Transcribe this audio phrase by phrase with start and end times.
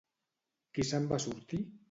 [0.79, 1.63] Qui se'n va sortir?